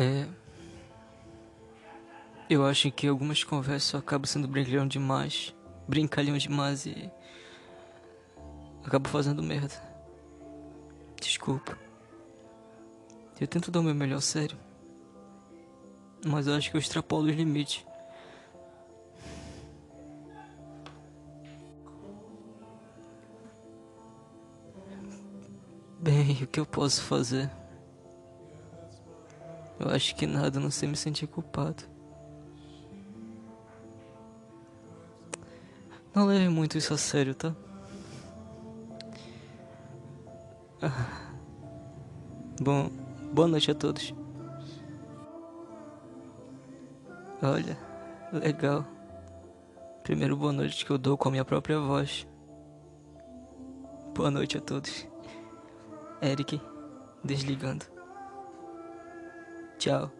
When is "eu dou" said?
50.90-51.16